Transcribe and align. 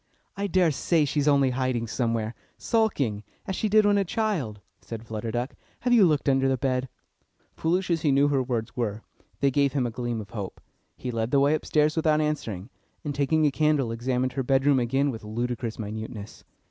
"I 0.35 0.47
daresay 0.47 1.05
she's 1.05 1.27
only 1.27 1.51
hiding 1.51 1.85
somewhere, 1.85 2.33
sulking, 2.57 3.21
as 3.45 3.55
she 3.55 3.69
did 3.69 3.85
when 3.85 3.99
a 3.99 4.03
child," 4.03 4.59
said 4.81 5.05
Flutter 5.05 5.29
Duck. 5.29 5.53
"Have 5.81 5.93
you 5.93 6.07
looked 6.07 6.27
under 6.27 6.47
the 6.49 6.57
bed?" 6.57 6.89
Foolish 7.53 7.91
as 7.91 8.01
he 8.01 8.11
knew 8.11 8.27
her 8.29 8.41
words 8.41 8.75
were, 8.75 9.03
they 9.41 9.51
gave 9.51 9.73
him 9.73 9.85
a 9.85 9.91
gleam 9.91 10.19
of 10.19 10.31
hope. 10.31 10.59
He 10.97 11.11
led 11.11 11.29
the 11.29 11.39
way 11.39 11.53
upstairs 11.53 11.95
without 11.95 12.19
answering, 12.19 12.71
and 13.05 13.13
taking 13.13 13.45
a 13.45 13.51
candle, 13.51 13.91
examined 13.91 14.33
her 14.33 14.41
bedroom 14.41 14.79
again 14.79 15.11
with 15.11 15.23
ludicrous 15.23 15.77
minuteness. 15.77 16.43